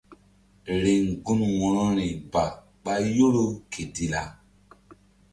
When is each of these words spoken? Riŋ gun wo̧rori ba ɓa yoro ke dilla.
Riŋ 0.83 1.03
gun 1.25 1.39
wo̧rori 1.57 2.09
ba 2.31 2.43
ɓa 2.83 2.93
yoro 3.15 3.43
ke 3.71 3.81
dilla. 3.93 4.21